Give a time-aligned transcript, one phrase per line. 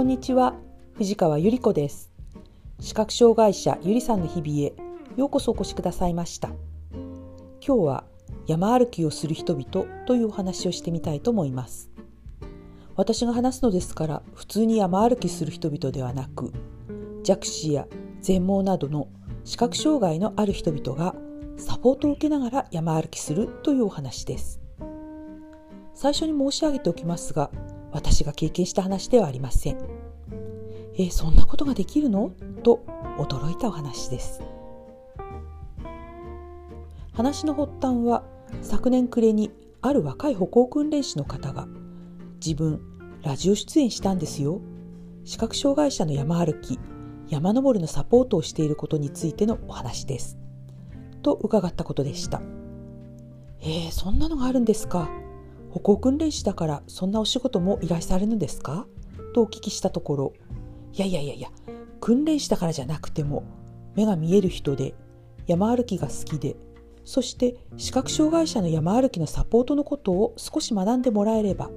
[0.00, 0.54] こんにちは
[0.94, 2.10] 藤川ゆり子です。
[2.80, 4.72] 視覚障害者ゆりさんの日々へ
[5.14, 6.48] ようこそお越しくださいました。
[7.60, 8.04] 今日は
[8.46, 11.90] 山歩きをする人々というお話をしてみたいと思います。
[12.96, 16.50] 私が話すのですから普通に山歩きする人々ではなく
[17.22, 17.86] 弱視や
[18.22, 19.06] 全盲などの
[19.44, 21.14] 視覚障害のある人々が
[21.58, 24.62] サポートを受けながら山歩きするというお話です。
[25.92, 27.50] 最初に申し上げておきますが
[27.92, 29.78] 私が経験した話ではありません。
[30.98, 32.32] えそんなことができるの？
[32.62, 32.84] と
[33.18, 34.42] 驚いたお話です。
[37.12, 38.22] 話の発端は
[38.62, 39.50] 昨年暮れに
[39.82, 41.66] ある若い歩行訓練士の方が
[42.44, 42.80] 自分
[43.22, 44.60] ラジオ出演したんですよ。
[45.24, 46.78] 視覚障害者の山歩き
[47.28, 50.38] 山登りのサポートをしていることについてのお話です。
[51.22, 52.40] と伺ったことでした。
[53.60, 55.10] えー、そんなのがあるんですか？
[55.70, 58.86] 歩行訓練士だからそんなお仕事も依頼されるのですか？
[59.34, 60.32] とお聞きしたところ
[60.92, 61.48] いやいやいやいや
[62.00, 63.44] 訓練士だからじゃなくても
[63.94, 64.94] 目が見える人で
[65.46, 66.56] 山歩きが好きで
[67.04, 71.70] そして視覚障害者の山歩きのサポートのことを少し学んでもらえれば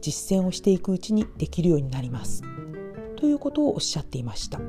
[0.00, 2.42] 実践をしていくうちにできるようになります。
[3.16, 4.60] ということをおっしゃっていました。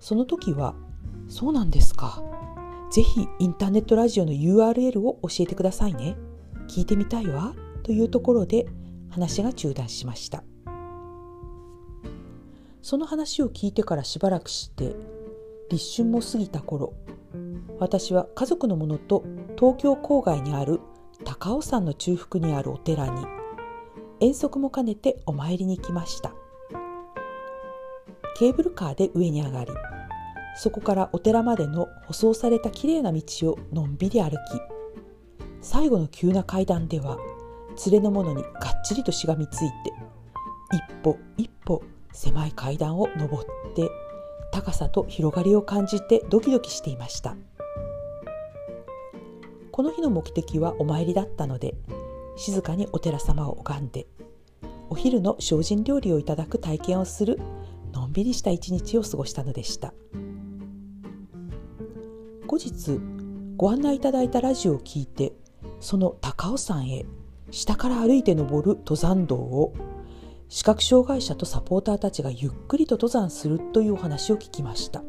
[0.00, 0.74] その時は
[1.28, 2.22] そうなんですか。
[2.90, 6.16] ぜひインターネットラジオの URL を教えてくださいね。
[6.70, 8.66] 聞いてみたいわというところで
[9.10, 10.44] 話が中断しました。
[12.80, 14.94] その話を聞いてからしばらくして
[15.68, 16.94] 立春も過ぎた頃
[17.78, 19.24] 私は家族の者と
[19.58, 20.80] 東京郊外にある
[21.24, 23.26] 高尾山の中腹にあるお寺に
[24.20, 26.32] 遠足も兼ねてお参りに来ました。
[28.38, 29.72] ケーブルカーで上に上がり
[30.56, 34.36] そこからお寺までの舗装されたきれいな道をのんびり歩き
[35.62, 37.18] 最後の急な階段では
[37.86, 39.92] 連れの者にがっちりとしがみついて
[40.72, 43.28] 一歩一歩狭い階段を上っ
[43.74, 43.90] て
[44.52, 47.36] 高さと広がりを感じてドキドキしていました。
[49.70, 51.74] この日の目的はお参りだったので
[52.36, 54.06] 静かにお寺様を拝んで
[54.90, 57.38] お昼の精進料理をいただく体験をする
[57.92, 59.94] のんびりした一日を過ごしたのでした。
[62.46, 63.00] 後日
[63.56, 65.32] ご案内いただいたラジオを聞いて
[65.80, 67.06] その高尾山へ
[67.50, 69.74] 下から歩いて登る登山道を
[70.48, 75.02] 視覚障害者とサポーターたちがゆっくりと登山するというお話を聞きました。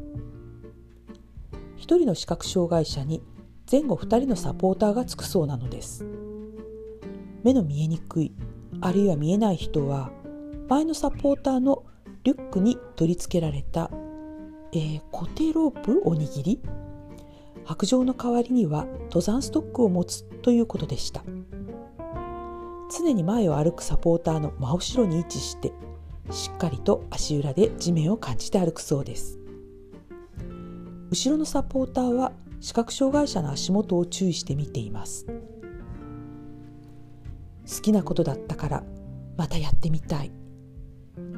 [1.78, 3.24] 一人の視覚障害者に
[3.70, 6.06] 前後二人のサポーターがつくそうなのです。
[7.44, 8.34] 目の見えにくい
[8.82, 10.12] あるいは見えない人は
[10.70, 11.84] 前のサポーターの
[12.24, 13.90] リュックに取り付けられた、
[14.74, 16.62] えー、固定ロープおにぎり
[17.72, 21.24] 白状の代わりには登山ストックを持つということでした。
[22.94, 25.72] 常に前を歩くサポーターの真後ろに位置して
[26.32, 29.40] しっかりと足裏で地面を感じて歩くそうです。
[31.12, 35.26] 後ろのサポーターは視覚障害者の足元を注意して見ています。
[35.26, 35.32] 好
[37.82, 38.84] きなことだったから
[39.38, 40.32] またやってみたい。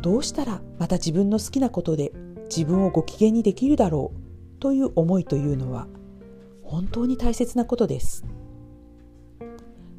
[0.02, 2.12] どうしたらまた自分の好きなことで
[2.46, 5.86] 自分をご機嫌にできるだろうという思いというのは
[6.74, 8.26] 本当に大切なことです。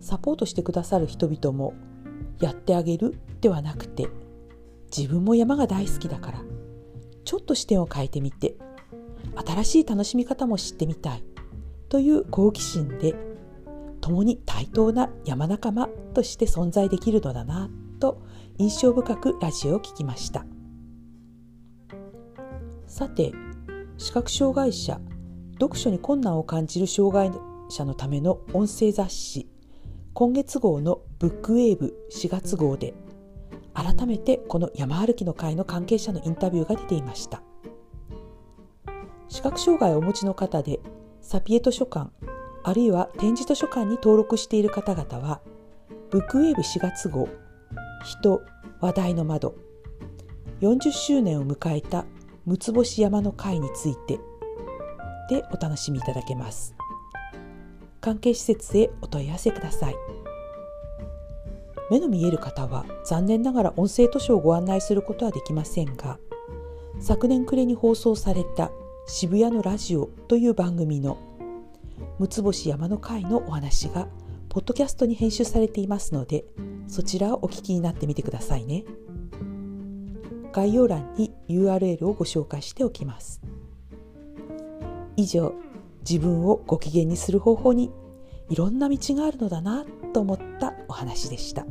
[0.00, 1.72] サポートしてくださる人々も
[2.40, 4.08] やってあげるではなくて
[4.94, 6.42] 自分も山が大好きだから
[7.24, 8.56] ちょっと視点を変えてみて
[9.46, 11.24] 新しい楽しみ方も知ってみたい
[11.88, 13.14] という好奇心で
[14.00, 17.70] 共に対等な山仲間として存在できるのだな
[18.00, 18.20] と
[18.58, 20.44] 印象深くラジオを聴きました。
[22.88, 23.32] さて
[23.96, 25.00] 視覚障害者
[25.64, 27.30] 読書に困難を感じる障害
[27.68, 29.48] 者のための音声雑誌
[30.12, 32.94] 今月号のブックウェーブ4月号で
[33.72, 37.42] 改めてこの山歩きの会の関係者のインタビューが出ていました。
[39.34, 40.78] 視覚障害をお持ちの方で
[41.20, 42.10] サピエ図書館
[42.62, 45.40] あるいは展示図書館に登録している方々は
[46.10, 47.28] ブックウェーブ4月号
[48.04, 48.42] 人
[48.80, 49.56] 話題の窓
[50.60, 52.04] 40周年を迎えた
[52.46, 54.20] 六つ星山の会について
[55.28, 56.74] でお楽しみいただけます。
[58.00, 59.94] 関係施設へお問い合わせください。
[61.90, 66.18] 目の見える方は残念ながら音声図書をご案内することはできませんが
[66.98, 68.70] 昨年暮れに放送された
[69.06, 71.18] 渋谷のラジオという番組の
[72.18, 74.08] 六つ星山の会のお話が
[74.48, 76.44] ポッドキャストに編集されていますので
[76.86, 78.84] そちらをお聞きになってみてくださいね。
[80.52, 83.42] 概要欄に URL をご紹介しておきます。
[85.16, 85.54] 以上
[86.08, 87.90] 自分をご機嫌にする方法に
[88.50, 91.64] いろんな道があるのだなと思ったお話でした。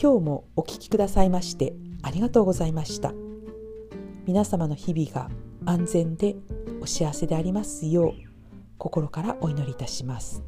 [0.00, 3.12] 今日もお聴きくださいましてありがとうございました。
[4.26, 5.30] 皆様の日々が
[5.64, 6.36] 安全で
[6.80, 8.30] お幸せでありますよう
[8.78, 10.42] 心からお祈りいたします。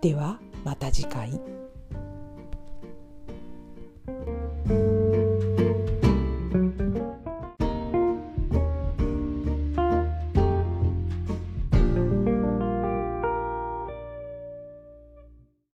[0.00, 1.40] ではまた次回。